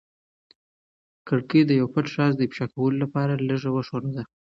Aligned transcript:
کړکۍ 1.27 1.61
د 1.65 1.71
یو 1.79 1.87
پټ 1.93 2.05
راز 2.17 2.33
د 2.37 2.41
افشا 2.47 2.65
کولو 2.73 2.97
لپاره 3.03 3.33
لږه 3.47 3.69
وښورېده. 3.71 4.23